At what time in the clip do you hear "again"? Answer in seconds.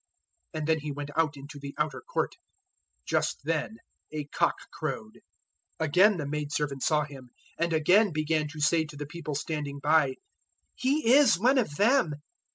5.91-6.17, 7.71-8.11